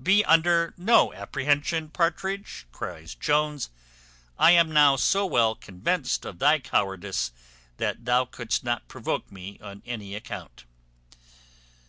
[0.00, 3.70] "Be under no apprehension, Partridge," cries Jones;
[4.38, 7.32] "I am now so well convinced of thy cowardice,
[7.78, 10.64] that thou couldst not provoke me on any account."